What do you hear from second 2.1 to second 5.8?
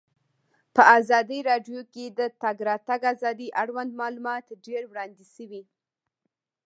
د د تګ راتګ ازادي اړوند معلومات ډېر وړاندې شوي.